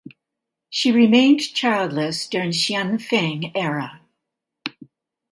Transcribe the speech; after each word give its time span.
She 0.71 0.91
remained 0.91 1.41
childless 1.53 2.27
during 2.27 2.49
Xianfeng 2.49 3.51
era. 3.53 4.01